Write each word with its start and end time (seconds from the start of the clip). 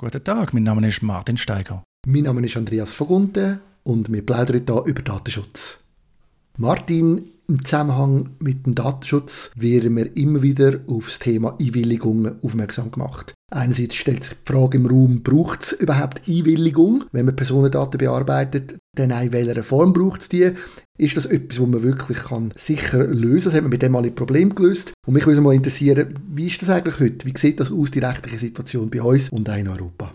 Guten 0.00 0.22
Tag, 0.22 0.54
mein 0.54 0.62
Name 0.62 0.86
ist 0.86 1.02
Martin 1.02 1.36
Steiger. 1.36 1.82
Mein 2.06 2.22
Name 2.22 2.46
ist 2.46 2.56
Andreas 2.56 2.92
Vogunte 2.92 3.58
und 3.82 4.12
wir 4.12 4.24
plaudern 4.24 4.62
hier 4.64 4.84
über 4.86 5.02
Datenschutz. 5.02 5.80
Martin, 6.56 7.32
im 7.48 7.64
Zusammenhang 7.64 8.30
mit 8.38 8.64
dem 8.64 8.76
Datenschutz 8.76 9.50
werden 9.56 9.96
wir 9.96 10.16
immer 10.16 10.40
wieder 10.40 10.78
auf 10.86 11.06
das 11.06 11.18
Thema 11.18 11.56
Einwilligungen 11.60 12.36
aufmerksam 12.44 12.92
gemacht. 12.92 13.34
Einerseits 13.50 13.96
stellt 13.96 14.22
sich 14.22 14.34
die 14.34 14.52
Frage 14.52 14.78
im 14.78 14.86
Raum, 14.86 15.24
braucht 15.24 15.64
es 15.64 15.72
überhaupt 15.72 16.22
Einwilligung, 16.28 17.06
wenn 17.10 17.26
man 17.26 17.34
Personendaten 17.34 17.98
bearbeitet? 17.98 18.76
Dann 18.98 19.10
in 19.12 19.32
welcher 19.32 19.62
Form 19.62 19.92
braucht 19.92 20.22
es 20.22 20.28
die? 20.28 20.50
Ist 20.96 21.16
das 21.16 21.26
etwas, 21.26 21.60
was 21.60 21.68
man 21.68 21.82
wirklich 21.84 22.18
kann 22.18 22.52
sicher 22.56 23.04
lösen 23.04 23.28
kann? 23.28 23.44
Das 23.44 23.54
hat 23.54 23.62
man 23.62 23.70
mit 23.70 23.82
dem 23.82 23.94
alle 23.94 24.10
Probleme 24.10 24.52
gelöst. 24.52 24.92
Und 25.06 25.14
mich 25.14 25.24
würde 25.24 25.40
mal 25.40 25.54
interessieren, 25.54 26.18
wie 26.34 26.48
ist 26.48 26.60
das 26.60 26.68
eigentlich 26.68 26.98
heute? 26.98 27.24
Wie 27.24 27.38
sieht 27.38 27.60
das 27.60 27.70
aus, 27.70 27.92
die 27.92 28.00
rechtliche 28.00 28.40
Situation 28.40 28.90
bei 28.90 29.00
uns 29.00 29.28
und 29.28 29.48
auch 29.48 29.56
in 29.56 29.68
Europa? 29.68 30.12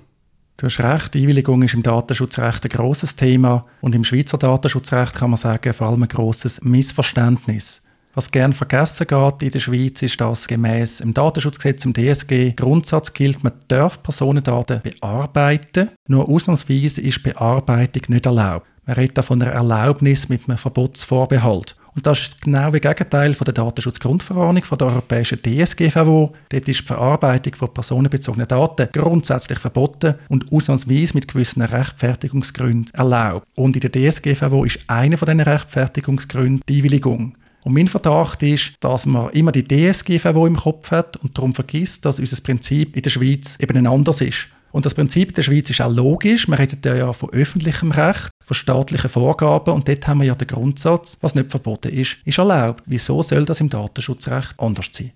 Du 0.57 0.65
hast 0.65 0.79
recht, 0.79 1.15
Einwilligung 1.15 1.63
ist 1.63 1.73
im 1.73 1.81
Datenschutzrecht 1.81 2.65
ein 2.65 2.69
grosses 2.69 3.15
Thema 3.15 3.65
und 3.79 3.95
im 3.95 4.03
Schweizer 4.03 4.37
Datenschutzrecht 4.37 5.15
kann 5.15 5.29
man 5.29 5.37
sagen, 5.37 5.73
vor 5.73 5.87
allem 5.87 6.03
ein 6.03 6.09
grosses 6.09 6.61
Missverständnis. 6.61 7.81
Was 8.13 8.29
gern 8.29 8.53
vergessen 8.53 9.07
geht 9.07 9.43
in 9.43 9.51
der 9.51 9.59
Schweiz 9.59 10.01
ist, 10.01 10.21
dass 10.21 10.47
gemäß 10.47 10.97
dem 10.97 11.13
Datenschutzgesetz, 11.13 11.85
im 11.85 11.93
DSG, 11.93 12.51
Grundsatz 12.55 13.13
gilt, 13.13 13.43
man 13.43 13.53
darf 13.67 14.03
Personendaten 14.03 14.81
bearbeiten, 14.83 15.89
nur 16.07 16.29
ausnahmsweise 16.29 17.01
ist 17.01 17.23
Bearbeitung 17.23 18.03
nicht 18.09 18.25
erlaubt. 18.25 18.67
Man 18.85 18.95
redet 18.95 19.17
da 19.17 19.21
von 19.21 19.41
einer 19.41 19.51
Erlaubnis 19.51 20.27
mit 20.29 20.47
einem 20.47 20.57
Verbotsvorbehalt. 20.57 21.75
Und 21.95 22.07
das 22.07 22.21
ist 22.21 22.41
genau 22.41 22.71
das 22.71 22.81
Gegenteil 22.81 23.33
von 23.33 23.45
der 23.45 23.53
Datenschutzgrundverordnung 23.53 24.63
von 24.63 24.77
der 24.77 24.87
europäischen 24.87 25.39
DSGVO. 25.41 26.33
Dort 26.49 26.67
ist 26.67 26.81
die 26.81 26.85
Verarbeitung 26.85 27.55
von 27.55 27.73
personenbezogenen 27.73 28.47
Daten 28.47 28.89
grundsätzlich 28.91 29.59
verboten 29.59 30.15
und 30.27 30.51
ausnahmsweise 30.51 31.13
mit 31.13 31.27
gewissen 31.27 31.61
Rechtfertigungsgründen 31.61 32.93
erlaubt. 32.93 33.47
Und 33.55 33.75
in 33.75 33.89
der 33.89 33.91
DSGVO 33.91 34.65
ist 34.65 34.79
einer 34.87 35.17
von 35.17 35.27
diesen 35.27 35.41
Rechtfertigungsgründen 35.41 36.61
die 36.67 36.77
Einwilligung. 36.77 37.37
Und 37.63 37.73
mein 37.73 37.87
Verdacht 37.87 38.43
ist, 38.43 38.73
dass 38.81 39.05
man 39.05 39.29
immer 39.29 39.51
die 39.53 39.63
DSGVO 39.63 40.47
im 40.47 40.57
Kopf 40.57 40.91
hat 40.91 41.17
und 41.17 41.37
darum 41.37 41.53
vergisst, 41.53 42.03
dass 42.05 42.19
unser 42.19 42.41
Prinzip 42.41 42.95
in 42.95 43.03
der 43.03 43.09
Schweiz 43.09 43.57
eben 43.59 43.77
ein 43.77 43.87
anderes 43.87 44.19
ist. 44.19 44.47
Und 44.73 44.87
das 44.87 44.95
Prinzip 44.95 45.29
in 45.29 45.35
der 45.35 45.43
Schweiz 45.43 45.69
ist 45.69 45.81
auch 45.81 45.93
logisch. 45.93 46.47
Man 46.47 46.57
redet 46.57 46.83
ja 46.83 47.13
von 47.13 47.29
öffentlichem 47.29 47.91
Recht, 47.91 48.31
von 48.43 48.55
staatlichen 48.55 49.09
Vorgaben 49.09 49.71
und 49.71 49.87
dort 49.87 50.07
haben 50.07 50.21
wir 50.21 50.27
ja 50.27 50.35
den 50.35 50.47
Grundsatz, 50.47 51.15
was 51.21 51.35
nicht 51.35 51.51
verboten 51.51 51.93
ist, 51.93 52.17
ist 52.25 52.39
erlaubt. 52.39 52.83
Wieso 52.87 53.21
soll 53.21 53.45
das 53.45 53.61
im 53.61 53.69
Datenschutzrecht 53.69 54.55
anders 54.57 54.89
sein? 54.91 55.11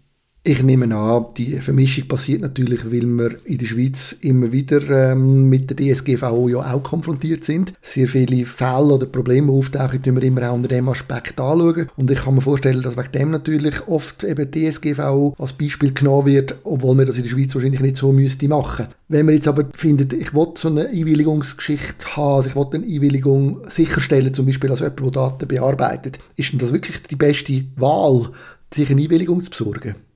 Ich 0.50 0.64
nehme 0.64 0.96
an, 0.96 1.26
die 1.36 1.60
Vermischung 1.60 2.08
passiert 2.08 2.40
natürlich, 2.40 2.86
weil 2.86 3.06
wir 3.06 3.36
in 3.44 3.58
der 3.58 3.66
Schweiz 3.66 4.16
immer 4.22 4.50
wieder 4.54 5.12
ähm, 5.12 5.50
mit 5.50 5.70
der 5.70 5.76
DSGVO 5.76 6.48
ja 6.48 6.74
auch 6.74 6.82
konfrontiert 6.84 7.44
sind. 7.44 7.74
Sehr 7.82 8.08
viele 8.08 8.46
Fälle 8.46 8.94
oder 8.94 9.08
Probleme 9.08 9.52
auftauchen, 9.52 10.02
die 10.02 10.16
wir 10.16 10.24
immer 10.24 10.50
auch 10.50 10.54
unter 10.54 10.70
dem 10.70 10.88
Aspekt 10.88 11.38
anschauen. 11.38 11.90
Und 11.98 12.12
ich 12.12 12.24
kann 12.24 12.36
mir 12.36 12.40
vorstellen, 12.40 12.82
dass 12.82 12.96
wegen 12.96 13.12
dem 13.12 13.32
natürlich 13.32 13.90
oft 13.90 14.24
eben 14.24 14.50
DSGVO 14.50 15.36
als 15.38 15.52
Beispiel 15.52 15.94
genommen 15.94 16.28
wird, 16.28 16.56
obwohl 16.64 16.96
man 16.96 17.08
das 17.08 17.18
in 17.18 17.24
der 17.24 17.30
Schweiz 17.30 17.54
wahrscheinlich 17.54 17.82
nicht 17.82 17.98
so 17.98 18.14
müsste 18.14 18.48
machen. 18.48 18.88
Wenn 19.10 19.26
man 19.26 19.36
jetzt 19.36 19.50
aber 19.50 19.68
findet, 19.74 20.14
ich 20.14 20.34
will 20.34 20.48
so 20.56 20.70
eine 20.70 20.88
Einwilligungsgeschichte 20.88 22.16
haben, 22.16 22.36
also 22.36 22.48
ich 22.48 22.56
will 22.56 22.68
eine 22.72 22.86
Einwilligung 22.86 23.64
sicherstellen, 23.68 24.34
zum 24.34 24.46
Beispiel 24.46 24.72
als 24.72 24.80
jemand, 24.80 25.02
der 25.02 25.12
Daten 25.12 25.48
bearbeitet, 25.50 26.20
ist 26.38 26.54
denn 26.54 26.60
das 26.60 26.72
wirklich 26.72 27.04
die 27.04 27.18
beste 27.18 27.66
Wahl, 27.76 28.30
sich 28.74 28.90
eine 28.90 29.02
Einwilligung 29.02 29.44
zu 29.44 29.50
besorgen? 29.50 30.07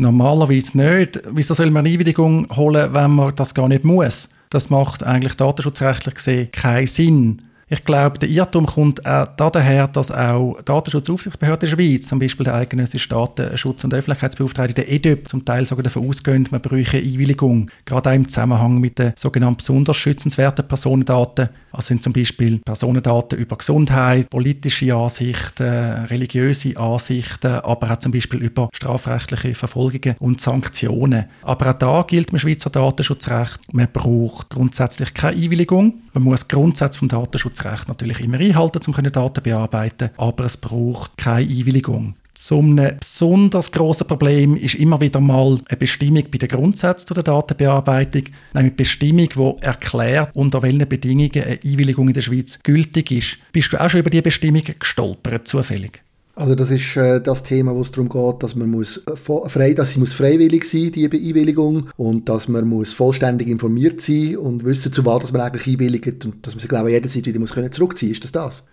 Normalerweise 0.00 0.78
nicht. 0.78 1.20
Wieso 1.32 1.54
soll 1.54 1.72
man 1.72 1.84
eine 1.84 1.92
Einwilligung 1.92 2.46
holen, 2.54 2.94
wenn 2.94 3.10
man 3.10 3.34
das 3.34 3.52
gar 3.52 3.66
nicht 3.66 3.82
muss? 3.82 4.28
Das 4.48 4.70
macht 4.70 5.02
eigentlich 5.02 5.34
datenschutzrechtlich 5.34 6.14
gesehen 6.14 6.52
keinen 6.52 6.86
Sinn. 6.86 7.42
Ich 7.70 7.84
glaube, 7.84 8.18
der 8.18 8.30
Irrtum 8.30 8.64
kommt 8.64 9.04
auch 9.04 9.26
daher, 9.50 9.88
dass 9.88 10.10
auch 10.10 10.56
Datenschutzaufsichtsbehörde 10.64 11.66
der 11.66 11.76
Schweiz, 11.76 12.08
zum 12.08 12.18
Beispiel 12.18 12.44
der 12.44 12.54
eidgenössische 12.54 13.10
Datenschutz- 13.10 13.84
und 13.84 13.92
Öffentlichkeitsbeauftragte, 13.92 14.72
der 14.72 14.90
EDÖP, 14.90 15.28
zum 15.28 15.44
Teil 15.44 15.66
sogar 15.66 15.82
davon 15.82 16.08
ausgehen, 16.08 16.48
man 16.50 16.62
bräuchte 16.62 16.96
Einwilligung, 16.96 17.70
gerade 17.84 18.08
auch 18.08 18.14
im 18.14 18.26
Zusammenhang 18.26 18.78
mit 18.78 18.98
den 18.98 19.12
sogenannten 19.16 19.58
besonders 19.58 19.98
schützenswerten 19.98 20.66
Personendaten. 20.66 21.50
Also 21.70 21.88
sind 21.88 22.02
zum 22.02 22.14
Beispiel 22.14 22.58
Personendaten 22.64 23.38
über 23.38 23.56
Gesundheit, 23.56 24.30
politische 24.30 24.94
Ansichten, 24.94 26.06
religiöse 26.06 26.74
Ansichten, 26.78 27.52
aber 27.52 27.90
auch 27.90 27.98
zum 27.98 28.12
Beispiel 28.12 28.40
über 28.40 28.70
strafrechtliche 28.72 29.54
Verfolgungen 29.54 30.16
und 30.20 30.40
Sanktionen. 30.40 31.26
Aber 31.42 31.68
auch 31.68 31.74
da 31.74 32.02
gilt 32.08 32.30
im 32.32 32.38
Schweizer 32.38 32.70
Datenschutzrecht, 32.70 33.60
man 33.74 33.88
braucht 33.92 34.48
grundsätzlich 34.48 35.12
keine 35.12 35.36
Einwilligung. 35.36 36.00
Man 36.18 36.24
muss 36.24 36.48
Grundsätze 36.48 36.98
vom 36.98 37.06
Datenschutzrecht 37.06 37.86
natürlich 37.86 38.20
immer 38.20 38.38
einhalten, 38.38 38.80
um 38.88 39.12
Daten 39.12 39.40
bearbeiten 39.40 40.10
aber 40.16 40.46
es 40.46 40.56
braucht 40.56 41.16
keine 41.16 41.48
Einwilligung. 41.48 42.16
Zum 42.34 42.74
besonders 42.74 43.70
grossen 43.70 44.08
Problem 44.08 44.56
ist 44.56 44.74
immer 44.74 45.00
wieder 45.00 45.20
mal 45.20 45.60
eine 45.68 45.76
Bestimmung 45.76 46.24
bei 46.28 46.38
den 46.38 46.48
Grundsätzen 46.48 47.14
der 47.14 47.22
Datenbearbeitung, 47.22 48.22
nämlich 48.22 48.32
eine 48.52 48.70
Bestimmung, 48.72 49.28
die 49.28 49.64
erklärt, 49.64 50.30
unter 50.34 50.60
welchen 50.62 50.88
Bedingungen 50.88 51.30
eine 51.34 51.60
Einwilligung 51.64 52.08
in 52.08 52.14
der 52.14 52.22
Schweiz 52.22 52.58
gültig 52.64 53.12
ist. 53.12 53.38
Bist 53.52 53.72
du 53.72 53.80
auch 53.80 53.88
schon 53.88 54.00
über 54.00 54.10
diese 54.10 54.22
Bestimmung 54.22 54.62
gestolpert, 54.76 55.46
zufällig? 55.46 56.02
Also 56.38 56.54
das 56.54 56.70
ist 56.70 56.96
äh, 56.96 57.20
das 57.20 57.42
Thema, 57.42 57.74
wo 57.74 57.80
es 57.80 57.90
darum 57.90 58.08
geht, 58.08 58.44
dass 58.44 58.54
man 58.54 58.70
muss 58.70 59.02
äh, 59.08 59.16
frei, 59.16 59.74
dass 59.74 59.90
sie 59.90 59.98
muss 59.98 60.14
freiwillig 60.14 60.64
sein, 60.64 60.92
die 60.92 61.04
Einwilligung, 61.06 61.90
und 61.96 62.28
dass 62.28 62.46
man 62.46 62.64
muss 62.64 62.92
vollständig 62.92 63.48
informiert 63.48 64.00
sein 64.00 64.36
und 64.36 64.64
wissen, 64.64 64.92
zu 64.92 65.04
was 65.04 65.32
man 65.32 65.42
eigentlich 65.42 65.66
einwilligt 65.66 66.24
und 66.24 66.46
dass 66.46 66.54
man 66.54 66.60
sich 66.60 66.68
glaube 66.68 66.92
jederzeit 66.92 67.26
wieder 67.26 67.40
muss 67.40 67.54
können 67.54 67.72
zurückziehen. 67.72 68.12
Ist 68.12 68.22
das 68.22 68.30
das? 68.30 68.64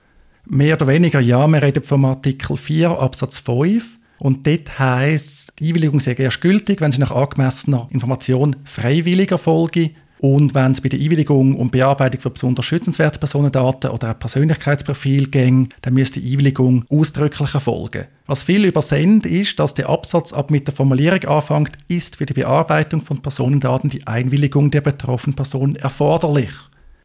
Mehr 0.46 0.76
oder 0.76 0.86
weniger 0.86 1.20
ja. 1.20 1.48
Wir 1.48 1.64
reden 1.64 1.82
vom 1.82 2.06
Artikel 2.06 2.56
4 2.56 2.92
Absatz 3.02 3.40
5. 3.40 3.98
Und 4.20 4.46
dort 4.46 4.78
heisst, 4.78 5.54
die 5.58 5.70
Einwilligung 5.70 6.00
sei 6.00 6.14
erst 6.14 6.42
gültig, 6.42 6.82
wenn 6.82 6.92
sie 6.92 7.00
nach 7.00 7.12
angemessener 7.12 7.88
Information 7.90 8.56
freiwillig 8.64 9.32
erfolge 9.32 9.90
und 10.20 10.56
wenn 10.56 10.72
es 10.72 10.82
bei 10.82 10.90
der 10.90 11.00
Einwilligung 11.00 11.56
um 11.56 11.70
Bearbeitung 11.70 12.22
von 12.22 12.34
besonders 12.34 12.66
schützenswerten 12.66 13.20
Personendaten 13.20 13.92
oder 13.92 14.12
auch 14.12 14.20
Persönlichkeitsprofil 14.20 15.28
ging, 15.28 15.70
dann 15.82 15.94
müsste 15.94 16.20
die 16.20 16.32
Einwilligung 16.32 16.86
ausdrücklich 16.90 17.54
erfolgen. 17.54 18.06
Was 18.26 18.44
viel 18.44 18.66
übersendet 18.66 19.32
ist, 19.32 19.60
dass 19.60 19.74
der 19.74 19.90
Absatz 19.90 20.34
ab 20.34 20.52
mit 20.52 20.68
der 20.68 20.76
Formulierung 20.76 21.24
anfängt, 21.26 21.72
ist 21.88 22.16
für 22.16 22.26
die 22.26 22.34
Bearbeitung 22.34 23.02
von 23.02 23.22
Personendaten 23.22 23.90
die 23.90 24.08
Einwilligung 24.08 24.72
der 24.72 24.82
betroffenen 24.82 25.36
Person 25.36 25.76
erforderlich. 25.76 26.52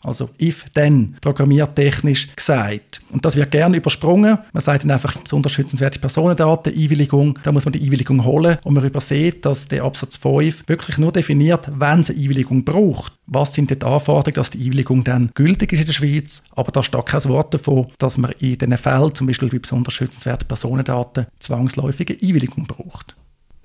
Also 0.03 0.31
if 0.41 0.65
then, 0.75 1.17
programmiertechnisch 1.21 2.35
gesagt. 2.35 3.03
Und 3.11 3.25
das 3.25 3.37
wird 3.37 3.51
gerne 3.51 3.77
übersprungen. 3.77 4.39
Man 4.53 4.63
sagt 4.63 4.85
dann 4.85 4.91
einfach 4.91 5.17
besonders 5.17 5.53
schützenswerte 5.53 5.99
Personendaten, 5.99 6.73
Einwilligung, 6.73 7.39
da 7.43 7.53
muss 7.53 7.65
man 7.65 7.73
die 7.73 7.83
Einwilligung 7.83 8.25
holen 8.25 8.59
und 8.65 8.75
man 8.75 8.85
übersieht, 8.85 9.45
dass 9.45 9.69
der 9.69 9.85
Absatz 9.85 10.17
5 10.17 10.65
wirklich 10.67 10.99
nur 10.99 11.13
definiert, 11.13 11.71
wenn 11.75 12.01
es 12.01 12.11
eine 12.11 12.19
Einwilligung 12.19 12.65
braucht. 12.65 13.13
Was 13.27 13.55
sind 13.55 13.71
die 13.71 13.81
Anforderungen, 13.83 14.35
dass 14.35 14.51
die 14.51 14.65
Einwilligung 14.65 15.05
dann 15.05 15.31
gültig 15.35 15.73
ist 15.73 15.81
in 15.81 15.87
der 15.87 15.93
Schweiz? 15.93 16.43
Aber 16.53 16.73
da 16.73 16.83
steht 16.83 17.07
kein 17.07 17.25
Wort 17.27 17.55
davon, 17.55 17.87
dass 17.99 18.19
man 18.19 18.33
in 18.41 18.59
diesen 18.59 18.77
Fällen, 18.79 19.15
zum 19.15 19.27
Beispiel 19.27 19.49
bei 19.49 19.59
besonders 19.59 19.95
schützenswerten 19.95 20.49
Personendaten, 20.49 21.27
zwangsläufige 21.39 22.17
Einwilligung 22.21 22.67
braucht. 22.67 23.15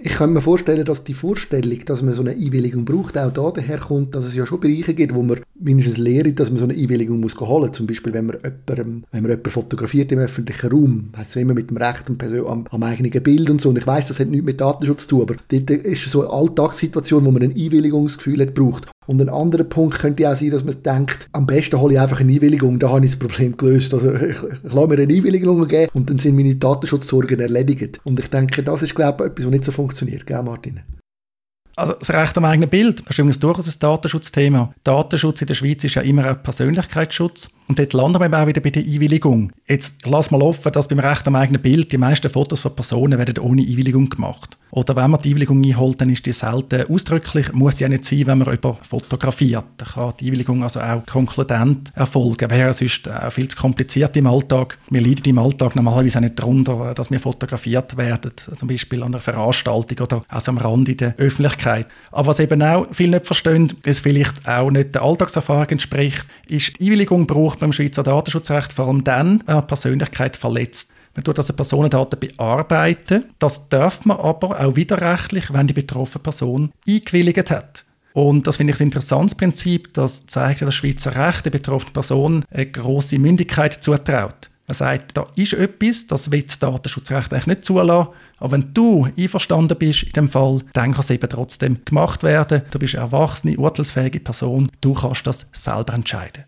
Ich 0.05 0.13
kann 0.13 0.33
mir 0.33 0.41
vorstellen, 0.41 0.85
dass 0.85 1.03
die 1.03 1.16
Vorstellung, 1.16 1.79
dass 1.83 2.03
man 2.03 2.13
so 2.13 2.21
eine 2.21 2.33
Einwilligung 2.33 2.85
braucht, 2.85 3.17
auch 3.17 3.31
da 3.31 3.49
daherkommt, 3.49 4.13
dass 4.13 4.25
es 4.25 4.35
ja 4.35 4.45
schon 4.45 4.59
Bereiche 4.59 4.93
gibt, 4.93 5.16
wo 5.16 5.23
man 5.23 5.39
mindestens 5.59 5.97
lehrt, 5.97 6.39
dass 6.39 6.51
man 6.51 6.59
so 6.59 6.66
eine 6.66 6.75
Einwilligung 6.75 7.19
muss 7.19 7.35
holen 7.39 7.69
muss. 7.69 7.75
Zum 7.75 7.88
Beispiel, 7.88 8.13
wenn 8.13 8.27
man 8.27 8.38
jemanden, 8.38 9.03
wenn 9.11 9.23
man 9.23 9.31
jemanden 9.31 9.49
fotografiert 9.49 10.11
im 10.11 10.19
öffentlichen 10.19 10.69
Raum, 10.69 11.09
heisst 11.17 11.35
es 11.35 11.41
immer 11.41 11.55
mit 11.55 11.71
dem 11.71 11.77
Recht 11.77 12.07
und 12.07 12.21
am, 12.21 12.67
am 12.69 12.83
eigenen 12.83 13.23
Bild 13.23 13.49
und 13.49 13.59
so. 13.59 13.69
Und 13.69 13.79
ich 13.79 13.88
weiß, 13.88 14.09
das 14.09 14.19
hat 14.19 14.27
nichts 14.27 14.45
mit 14.45 14.61
Datenschutz 14.61 15.07
zu 15.07 15.07
tun, 15.07 15.21
aber 15.23 15.35
dort 15.49 15.71
ist 15.71 16.07
so 16.07 16.21
eine 16.21 16.31
Alltagssituation, 16.31 17.25
wo 17.25 17.31
man 17.31 17.41
ein 17.41 17.55
Einwilligungsgefühl 17.55 18.41
hat, 18.41 18.53
braucht. 18.53 18.88
Und 19.07 19.21
ein 19.21 19.29
anderer 19.29 19.63
Punkt 19.63 19.99
könnte 19.99 20.29
auch 20.29 20.35
sein, 20.35 20.51
dass 20.51 20.63
man 20.63 20.81
denkt, 20.81 21.30
am 21.31 21.45
besten 21.45 21.80
hole 21.80 21.94
ich 21.94 22.00
einfach 22.00 22.19
eine 22.19 22.33
Einwilligung, 22.33 22.80
da 22.80 22.89
habe 22.89 23.06
ich 23.06 23.12
das 23.12 23.19
Problem 23.19 23.56
gelöst. 23.56 23.94
Also 23.94 24.13
ich, 24.13 24.35
ich 24.35 24.74
lasse 24.74 24.88
mir 24.88 24.97
eine 24.97 25.13
Einwilligung 25.13 25.68
geben 25.68 25.91
und 25.94 26.09
dann 26.09 26.18
sind 26.18 26.35
meine 26.35 26.56
Datenschutzsorgen 26.56 27.39
erledigt. 27.39 28.00
Und 28.03 28.19
ich 28.19 28.30
denke, 28.30 28.63
das 28.63 28.81
ist, 28.81 28.95
glaube 28.95 29.24
ich, 29.24 29.31
etwas, 29.31 29.45
was 29.45 29.51
nicht 29.51 29.65
so 29.65 29.71
funktioniert, 29.71 30.25
gell, 30.25 30.41
Martin? 30.44 30.81
Also 31.77 31.94
das 31.94 32.09
Recht 32.09 32.38
am 32.38 32.45
eigenen 32.45 32.69
Bild 32.69 33.01
ist 33.01 33.19
übrigens 33.19 33.39
durchaus 33.39 33.68
ein 33.68 33.80
Datenschutzthema. 33.80 34.74
Datenschutz 34.83 35.41
in 35.41 35.47
der 35.47 35.56
Schweiz 35.56 35.83
ist 35.83 35.95
ja 35.95 36.01
immer 36.03 36.31
auch 36.31 36.41
Persönlichkeitsschutz. 36.41 37.50
Und 37.68 37.77
dort 37.77 37.94
landen 37.94 38.21
wir 38.21 38.41
auch 38.41 38.47
wieder 38.47 38.62
bei 38.62 38.69
der 38.69 38.83
Einwilligung. 38.83 39.51
Jetzt 39.68 40.06
lass 40.06 40.31
mal 40.31 40.41
offen, 40.41 40.71
dass 40.71 40.88
beim 40.88 41.00
Recht 41.00 41.27
am 41.27 41.35
eigenen 41.35 41.62
Bild 41.62 41.91
die 41.91 41.97
meisten 41.97 42.30
Fotos 42.30 42.62
von 42.62 42.75
Personen 42.75 43.19
werden 43.19 43.39
ohne 43.39 43.62
Einwilligung 43.62 44.09
gemacht. 44.09 44.57
Oder 44.75 44.98
wenn 44.98 45.10
man 45.10 45.22
die 45.22 45.30
Einwilligung 45.30 45.63
einholt, 45.63 46.01
dann 46.01 46.10
ist 46.10 46.25
die 46.25 46.33
selten 46.33 46.92
ausdrücklich. 46.92 47.54
Muss 47.54 47.80
ja 47.80 47.88
nicht 47.88 48.04
sein, 48.04 48.27
wenn 48.27 48.39
man 48.39 48.54
über 48.54 48.77
fotografiert. 48.81 49.63
Da 49.77 49.86
kann 49.86 50.13
die 50.19 50.25
Einwilligung 50.25 50.63
also 50.63 50.81
auch 50.81 51.06
konkludent 51.06 51.94
erfolgen. 51.95 52.51
Wäre 52.51 52.74
sonst 52.74 53.10
auch 53.10 53.31
viel 53.31 53.48
zu 53.48 53.56
kompliziert 53.56 54.18
im 54.18 54.27
Alltag. 54.27 54.77
Wir 54.89 55.00
leiden 55.00 55.24
im 55.24 55.39
Alltag 55.39 55.77
normalerweise 55.77 56.18
auch 56.18 56.24
nicht 56.24 56.38
darunter, 56.38 56.94
dass 56.94 57.10
wir 57.10 57.22
fotografiert 57.22 57.95
werden. 57.95 58.33
Zum 58.57 58.68
Beispiel 58.68 59.01
an 59.01 59.13
einer 59.13 59.22
Veranstaltung 59.22 60.06
oder 60.06 60.25
also 60.27 60.51
am 60.51 60.57
Rand 60.57 60.89
in 60.89 60.98
der 60.98 61.16
Öffentlichkeit. 61.18 61.88
Aber 62.12 62.28
was 62.28 62.42
eben 62.42 62.62
auch 62.62 62.86
viele 62.92 63.12
nicht 63.12 63.28
verstehen, 63.28 63.71
es 63.83 64.01
vielleicht 64.01 64.45
auch 64.45 64.71
nicht 64.71 64.94
der 64.94 65.04
Alltagserfahrung 65.04 65.69
entspricht, 65.69 66.25
ist, 66.48 66.78
die 66.81 66.88
Einwilligung 66.88 67.28
braucht 67.28 67.60
beim 67.60 67.71
Schweizer 67.71 68.04
Datenschutzrecht 68.04 68.74
vor 68.74 68.88
allem 68.88 69.06
dann, 69.06 69.42
wenn 69.45 69.56
man 69.56 69.68
Persönlichkeit 69.68 70.36
verletzt. 70.36 70.92
Man 71.15 71.23
tut 71.23 71.39
also 71.39 71.53
Personendaten 71.53 72.19
bearbeiten. 72.19 73.23
Das 73.39 73.69
darf 73.69 74.06
man 74.06 74.17
aber 74.17 74.59
auch 74.59 74.75
widerrechtlich, 74.75 75.51
wenn 75.53 75.67
die 75.67 75.73
betroffene 75.73 76.21
Person 76.21 76.71
eingewilligt 76.88 77.50
hat. 77.50 77.85
Und 78.13 78.47
das 78.47 78.57
finde 78.57 78.73
ich 78.73 78.79
ein 78.79 78.88
interessantes 78.88 79.35
Prinzip, 79.35 79.94
das 79.94 80.25
zeigt, 80.25 80.62
dass 80.62 80.73
Schweizer 80.73 81.15
Recht 81.15 81.45
der 81.45 81.51
betroffenen 81.51 81.94
Person 81.94 82.45
eine 82.50 82.65
grosse 82.65 83.19
Mündigkeit 83.19 83.83
zutraut. 83.83 84.50
Man 84.67 84.75
sagt, 84.75 85.17
da 85.17 85.25
ist 85.35 85.53
etwas, 85.53 86.07
das 86.07 86.31
will 86.31 86.41
das 86.41 86.57
Datenschutzrecht 86.57 87.33
eigentlich 87.33 87.47
nicht 87.47 87.65
zulassen, 87.65 88.09
aber 88.38 88.53
wenn 88.53 88.73
du 88.73 89.07
einverstanden 89.18 89.77
bist 89.77 90.03
in 90.03 90.11
dem 90.13 90.29
Fall, 90.29 90.61
dann 90.71 90.94
kann 90.94 91.01
es 91.01 91.09
eben 91.09 91.29
trotzdem 91.29 91.79
gemacht 91.83 92.23
werden. 92.23 92.61
Du 92.71 92.79
bist 92.79 92.95
eine 92.95 93.03
erwachsene, 93.03 93.57
urteilsfähige 93.57 94.21
Person, 94.21 94.71
du 94.79 94.94
kannst 94.94 95.27
das 95.27 95.45
selber 95.51 95.94
entscheiden. 95.94 96.45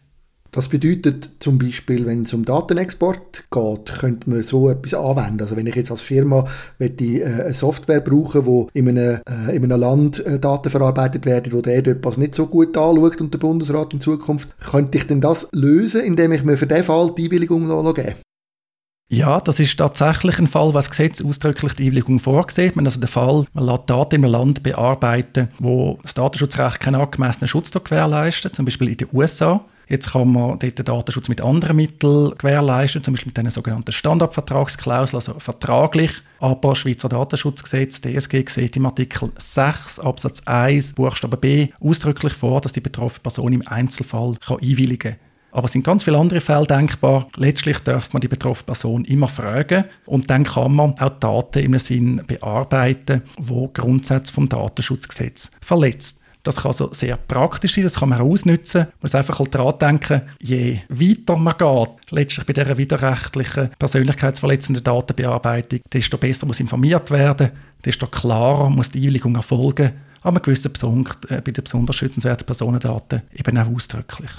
Das 0.52 0.70
bedeutet 0.70 1.32
zum 1.40 1.58
Beispiel, 1.58 2.06
wenn 2.06 2.24
es 2.24 2.34
um 2.34 2.44
Datenexport 2.44 3.46
geht, 3.52 3.86
könnte 4.00 4.30
man 4.30 4.42
so 4.42 4.70
etwas 4.70 4.94
anwenden. 4.94 5.42
Also 5.42 5.56
wenn 5.56 5.68
ich 5.68 5.76
jetzt 5.76 5.92
als 5.92 6.02
Firma 6.02 6.46
äh, 6.80 7.24
eine 7.24 7.54
Software 7.54 8.02
brauche, 8.02 8.46
wo 8.46 8.70
in 8.74 8.90
einem, 8.90 9.22
äh, 9.28 9.56
in 9.56 9.64
einem 9.64 9.80
Land 9.80 10.26
äh, 10.26 10.40
Daten 10.40 10.70
verarbeitet 10.70 11.26
werden, 11.26 11.54
wo 11.54 11.62
der 11.62 11.86
etwas 11.86 12.18
nicht 12.18 12.36
so 12.36 12.48
gut 12.48 12.78
anschaut 12.78 13.22
und 13.22 13.34
der 13.34 13.40
Bundesrat 13.40 13.94
in 13.94 14.02
Zukunft, 14.02 14.50
könnte 14.60 14.98
ich 14.98 15.08
denn 15.08 15.22
das 15.22 15.48
lösen, 15.52 16.02
indem 16.02 16.32
ich 16.32 16.44
mir 16.44 16.58
für 16.58 16.68
diesen 16.68 16.84
Fall 16.84 17.14
die 17.18 17.26
Einwilligung 17.26 17.68
gebe? 17.94 18.16
Ja, 19.10 19.40
das 19.40 19.62
ist 19.62 19.78
tatsächlich 19.78 20.38
ein 20.38 20.48
Fall, 20.48 20.74
was 20.74 20.90
Gesetz 20.90 21.24
ausdrücklich 21.24 21.74
die 21.74 21.86
Einwilligung 21.86 22.20
vorsieht. 22.20 22.76
Man 22.76 22.86
also 22.86 23.00
den 23.00 23.08
Fall, 23.08 23.46
man 23.54 23.66
lässt 23.66 23.90
Daten 23.90 24.16
in 24.16 24.26
einem 24.26 24.34
Land 24.34 24.64
bearbeiten, 24.64 25.48
wo 25.60 25.98
das 26.02 26.14
Datenschutzrecht 26.14 26.82
keinen 26.82 26.96
angemessenen 26.96 27.48
Schutz 27.48 27.72
gewährleistet, 27.72 28.54
zum 28.54 28.66
Beispiel 28.66 28.90
in 28.90 28.98
den 28.98 29.08
USA. 29.14 29.64
Jetzt 29.88 30.12
kann 30.12 30.32
man 30.34 30.60
dort 30.60 30.78
den 30.78 30.86
Datenschutz 30.86 31.30
mit 31.30 31.40
anderen 31.40 31.78
Mitteln 31.78 32.32
gewährleisten, 32.38 33.04
zum 33.04 33.14
Beispiel 33.14 33.30
mit 33.30 33.40
einer 33.40 33.52
sogenannten 33.52 33.92
Standardvertragsklausel, 33.92 35.18
also 35.18 35.36
vertraglich. 35.40 36.12
Aber 36.40 36.76
Schweizer 36.76 37.10
Datenschutzgesetz, 37.10 38.02
DSG, 38.02 38.46
sieht 38.48 38.76
im 38.76 38.86
Artikel 38.86 39.30
6 39.38 40.00
Absatz 40.00 40.42
1 40.46 40.94
Buchstabe 40.94 41.38
B 41.38 41.70
ausdrücklich 41.80 42.34
vor, 42.34 42.60
dass 42.60 42.74
die 42.74 42.82
betroffene 42.82 43.24
Person 43.24 43.54
im 43.54 43.68
Einzelfall 43.68 44.36
kann 44.46 44.58
einwilligen 44.62 45.14
kann. 45.14 45.28
Aber 45.52 45.66
es 45.66 45.72
sind 45.72 45.84
ganz 45.84 46.04
viele 46.04 46.18
andere 46.18 46.42
Fälle 46.42 46.68
denkbar. 46.68 47.28
Letztlich 47.38 47.80
darf 47.80 48.12
man 48.14 48.22
die 48.22 48.28
betroffene 48.28 48.66
Person 48.66 49.06
immer 49.06 49.28
fragen 49.28 49.86
und 50.06 50.30
dann 50.30 50.44
kann 50.44 50.76
man 50.76 50.94
auch 51.00 51.10
Daten 51.20 51.60
im 51.60 51.80
Sinn 51.80 52.22
bearbeiten, 52.28 53.24
wo 53.38 53.68
Grundsätze 53.70 54.34
vom 54.34 54.50
Datenschutzgesetz 54.50 55.50
verletzt. 55.62 56.20
Das 56.44 56.58
kann 56.58 56.68
also 56.70 56.94
sehr 56.94 57.18
praktisch 57.18 57.76
sein, 57.76 57.84
das 57.84 57.96
kann 57.96 58.10
man 58.10 58.22
auch 58.22 58.32
ausnutzen. 58.32 58.82
Man 58.82 58.94
muss 59.02 59.16
einfach 59.16 59.40
halt 59.40 59.54
daran 59.54 59.80
denken, 59.80 60.22
je 60.42 60.80
weiter 60.90 61.36
man 61.36 61.58
geht, 61.58 62.12
letztlich 62.12 62.46
bei 62.46 62.54
dieser 62.54 62.78
widerrechtlichen, 62.78 63.70
persönlichkeitsverletzenden 63.78 64.84
Datenbearbeitung, 64.84 65.82
desto 65.92 66.18
besser 66.18 66.46
muss 66.46 66.60
informiert 66.60 67.12
werden, 67.12 67.52
desto 67.84 68.08
klarer 68.08 68.70
muss 68.70 68.92
die 68.92 69.00
Einwilligung 69.00 69.36
erfolgen, 69.36 69.92
an 70.24 70.38
einem 70.38 70.74
Punkt 70.74 71.32
äh, 71.32 71.42
bei 71.42 71.52
den 71.52 71.64
besonders 71.64 71.96
schützenswerten 71.96 72.46
Personendaten 72.46 73.22
eben 73.34 73.58
auch 73.58 73.68
ausdrücklich. 73.68 74.32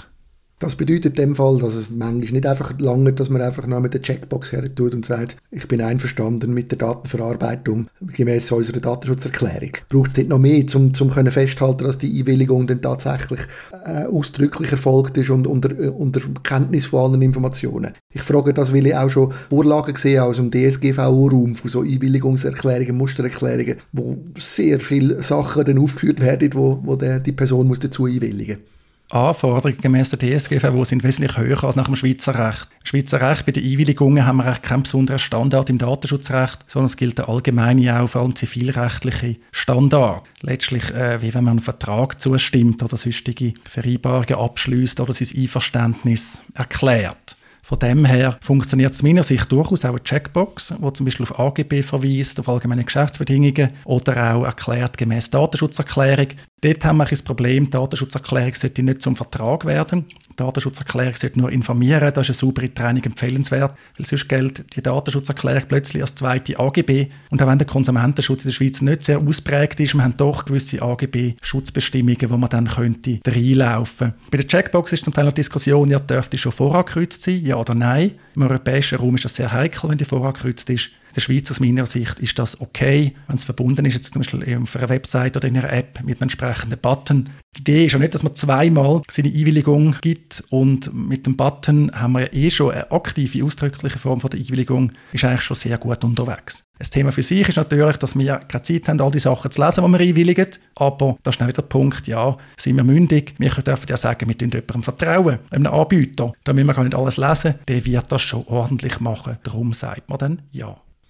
Das 0.59 0.75
bedeutet 0.75 1.17
in 1.17 1.27
dem 1.27 1.35
Fall, 1.37 1.57
dass 1.59 1.73
es 1.73 1.89
manchmal 1.89 2.33
nicht 2.33 2.45
einfach 2.45 2.77
lange, 2.79 3.13
dass 3.13 3.29
man 3.29 3.41
einfach 3.41 3.65
noch 3.65 3.79
mit 3.79 3.93
der 3.93 4.01
Checkbox 4.01 4.51
her 4.51 4.75
tut 4.75 4.93
und 4.93 5.05
sagt, 5.05 5.37
ich 5.51 5.69
bin 5.69 5.79
einverstanden 5.79 6.53
mit 6.53 6.69
der 6.71 6.77
Datenverarbeitung 6.79 7.87
gemäß 8.01 8.51
unserer 8.51 8.81
Datenschutzerklärung. 8.81 9.71
Braucht 9.87 10.09
es 10.09 10.13
dort 10.15 10.27
noch 10.27 10.37
mehr, 10.37 10.65
um 10.75 10.93
zum 10.93 11.11
können 11.11 11.31
festhalten, 11.31 11.85
dass 11.85 11.97
die 11.97 12.19
Einwilligung 12.19 12.67
dann 12.67 12.81
tatsächlich 12.81 13.39
äh, 13.85 14.03
ausdrücklich 14.07 14.73
erfolgt 14.73 15.15
ist 15.17 15.29
und 15.29 15.47
unter, 15.47 15.71
äh, 15.79 15.87
unter 15.87 16.19
Kenntnis 16.43 16.87
von 16.87 17.13
allen 17.13 17.21
Informationen. 17.21 17.93
Ich 18.13 18.21
frage 18.21 18.53
das, 18.53 18.73
weil 18.73 18.85
ich 18.85 18.95
auch 18.95 19.09
schon 19.09 19.31
Vorlagen 19.49 19.95
sehe 19.95 20.21
aus 20.21 20.35
dem 20.35 20.51
DSGVO-Raum 20.51 21.55
von 21.55 21.69
so 21.69 21.81
Einwilligungserklärungen, 21.83 22.97
Mustererklärungen, 22.97 23.77
wo 23.93 24.17
sehr 24.37 24.81
viele 24.81 25.23
Sachen 25.23 25.63
dann 25.63 25.79
aufgeführt 25.79 26.19
werden, 26.19 26.53
wo, 26.53 26.81
wo 26.83 26.97
der, 26.97 27.19
die 27.19 27.31
Person 27.31 27.69
muss 27.69 27.79
dazu 27.79 28.07
einwilligen 28.07 28.57
muss. 28.57 28.78
Anforderungen 29.11 29.81
gemäß 29.81 30.11
der 30.11 30.19
DSGVO 30.19 30.83
sind 30.83 31.03
wesentlich 31.03 31.35
höher 31.35 31.63
als 31.63 31.75
nach 31.75 31.85
dem 31.85 31.95
Schweizer 31.95 32.37
Recht. 32.37 32.67
Im 32.81 32.85
Schweizer 32.85 33.19
Recht 33.19 33.45
bei 33.45 33.51
den 33.51 33.63
Einwilligungen 33.63 34.25
haben 34.25 34.37
wir 34.37 34.53
keinen 34.53 34.83
besonderen 34.83 35.17
Standard 35.17 35.69
im 35.71 35.79
Datenschutzrecht, 35.79 36.65
sondern 36.67 36.89
es 36.89 36.97
gilt 36.97 37.17
der 37.17 37.27
allgemeine, 37.27 37.99
auch 37.99 38.07
vor 38.07 38.21
allem 38.21 38.35
zivilrechtliche 38.35 39.37
Standard. 39.51 40.23
Letztlich, 40.41 40.91
äh, 40.91 41.21
wie 41.23 41.33
wenn 41.33 41.43
man 41.43 41.51
einen 41.51 41.59
Vertrag 41.59 42.21
zustimmt 42.21 42.83
oder 42.83 42.97
sonstige 42.97 43.55
Vereinbarungen 43.67 44.35
abschließt 44.35 44.99
oder 44.99 45.13
sein 45.13 45.29
Einverständnis 45.35 46.41
erklärt. 46.53 47.35
Von 47.69 47.77
dem 47.77 48.03
her 48.03 48.35
funktioniert 48.41 48.95
es 48.95 49.03
meiner 49.03 49.21
Sicht 49.21 49.51
durchaus 49.51 49.85
auch 49.85 49.89
eine 49.89 50.03
Checkbox, 50.03 50.73
die 50.75 50.93
zum 50.93 51.05
Beispiel 51.05 51.27
auf 51.27 51.39
AGB 51.39 51.83
verweist, 51.83 52.39
auf 52.39 52.49
allgemeine 52.49 52.83
Geschäftsbedingungen 52.83 53.73
oder 53.85 54.33
auch 54.33 54.43
erklärt 54.43 54.97
gemäß 54.97 55.29
Datenschutzerklärung. 55.29 56.29
Dort 56.61 56.83
haben 56.83 56.97
wir 56.97 57.05
das 57.05 57.23
Problem, 57.23 57.65
die 57.65 57.71
Datenschutzerklärung 57.71 58.53
sollte 58.53 58.83
nicht 58.83 59.01
zum 59.01 59.15
Vertrag 59.15 59.63
werden. 59.65 60.05
Die 60.29 60.35
Datenschutzerklärung 60.35 61.15
sollte 61.15 61.39
nur 61.39 61.51
informieren, 61.51 62.11
das 62.13 62.27
ist 62.27 62.41
eine 62.41 62.49
saubere 62.49 62.73
Training 62.73 63.03
empfehlenswert, 63.03 63.73
weil 63.97 64.05
sonst 64.05 64.27
gilt 64.27 64.75
die 64.75 64.81
Datenschutzerklärung 64.81 65.63
plötzlich 65.69 66.01
als 66.01 66.15
zweite 66.15 66.59
AGB. 66.59 67.07
Und 67.29 67.41
auch 67.41 67.47
wenn 67.47 67.57
der 67.57 67.67
Konsumentenschutz 67.67 68.43
in 68.43 68.49
der 68.49 68.53
Schweiz 68.53 68.81
nicht 68.81 69.03
sehr 69.03 69.19
ausprägt 69.19 69.79
ist, 69.79 69.93
wir 69.93 70.03
haben 70.03 70.17
doch 70.17 70.43
gewisse 70.43 70.81
AGB-Schutzbestimmungen, 70.81 72.29
wo 72.29 72.35
man 72.35 72.49
dann 72.49 72.67
könnte 72.67 73.19
reinlaufen. 73.25 74.13
Bei 74.29 74.37
der 74.37 74.47
Checkbox 74.47 74.91
ist 74.91 75.05
zum 75.05 75.13
Teil 75.13 75.25
noch 75.25 75.33
Diskussion, 75.33 75.89
ja, 75.89 75.99
dürfte 75.99 76.37
schon 76.37 76.51
vorangekürzt 76.51 77.23
sein, 77.23 77.41
ja 77.45 77.55
oder 77.55 77.73
nein. 77.73 78.11
Im 78.35 78.41
europäischen 78.41 78.99
Raum 78.99 79.15
ist 79.15 79.25
das 79.25 79.35
sehr 79.35 79.51
heikel, 79.51 79.89
wenn 79.89 79.97
die 79.97 80.05
vorangekürzt 80.05 80.69
ist. 80.69 80.89
Der 81.15 81.21
Schweiz 81.21 81.49
aus 81.51 81.59
meiner 81.59 81.85
Sicht 81.85 82.19
ist 82.19 82.37
das 82.39 82.59
okay, 82.61 83.15
wenn 83.27 83.35
es 83.35 83.43
verbunden 83.43 83.85
ist, 83.85 83.95
jetzt 83.95 84.13
zum 84.13 84.21
Beispiel 84.21 84.57
auf 84.61 84.75
einer 84.75 84.89
Website 84.89 85.35
oder 85.37 85.47
in 85.47 85.57
einer 85.57 85.71
App 85.71 85.99
mit 86.03 86.17
einem 86.17 86.23
entsprechenden 86.23 86.79
Button. 86.79 87.29
Die 87.57 87.61
Idee 87.61 87.85
ist 87.85 87.93
ja 87.93 87.99
nicht, 87.99 88.13
dass 88.13 88.23
man 88.23 88.35
zweimal 88.35 89.01
seine 89.09 89.29
Einwilligung 89.29 89.95
gibt 90.01 90.43
und 90.49 90.93
mit 90.93 91.25
dem 91.25 91.35
Button 91.35 91.91
haben 91.93 92.13
wir 92.13 92.21
ja 92.21 92.33
eh 92.33 92.51
schon 92.51 92.71
eine 92.71 92.91
aktive, 92.91 93.43
ausdrückliche 93.43 93.97
Form 93.99 94.21
von 94.21 94.29
der 94.29 94.39
Einwilligung, 94.39 94.91
ist 95.11 95.23
eigentlich 95.23 95.41
schon 95.41 95.55
sehr 95.55 95.77
gut 95.77 96.03
unterwegs. 96.03 96.63
Das 96.77 96.89
Thema 96.89 97.11
für 97.11 97.23
sich 97.23 97.47
ist 97.49 97.57
natürlich, 97.57 97.97
dass 97.97 98.17
wir 98.17 98.37
keine 98.37 98.63
Zeit 98.63 98.87
haben, 98.87 99.01
all 99.01 99.11
die 99.11 99.19
Sachen 99.19 99.51
zu 99.51 99.61
lesen, 99.61 99.83
die 99.83 99.91
wir 99.91 99.99
einwilligen. 99.99 100.47
Aber 100.75 101.17
da 101.23 101.31
ist 101.31 101.41
dann 101.41 101.49
wieder 101.49 101.61
der 101.61 101.67
Punkt, 101.67 102.07
ja, 102.07 102.37
sind 102.57 102.77
wir 102.77 102.85
mündig. 102.85 103.35
Wir 103.37 103.49
dürfen 103.49 103.87
ja 103.89 103.97
sagen, 103.97 104.29
wir 104.29 104.37
tun 104.37 104.49
jemandem 104.49 104.83
vertrauen, 104.83 105.39
einem 105.49 105.73
Anbieter. 105.73 106.31
Da 106.45 106.53
müssen 106.53 106.67
wir 106.67 106.73
gar 106.73 106.85
nicht 106.85 106.95
alles 106.95 107.17
lesen. 107.17 107.55
Der 107.67 107.85
wird 107.85 108.09
das 108.09 108.21
schon 108.21 108.45
ordentlich 108.47 109.01
machen. 109.01 109.37
Darum 109.43 109.73
sagt 109.73 110.09
man 110.09 110.19
dann 110.19 110.41
ja. 110.51 110.77